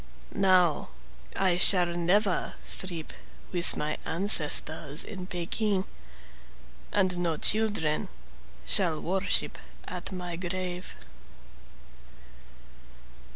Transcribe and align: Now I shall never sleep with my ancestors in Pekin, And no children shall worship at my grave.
Now 0.33 0.89
I 1.35 1.57
shall 1.57 1.95
never 1.95 2.55
sleep 2.63 3.13
with 3.51 3.77
my 3.77 3.99
ancestors 4.03 5.05
in 5.05 5.27
Pekin, 5.27 5.85
And 6.91 7.19
no 7.19 7.37
children 7.37 8.07
shall 8.65 8.99
worship 8.99 9.59
at 9.87 10.11
my 10.11 10.37
grave. 10.37 10.95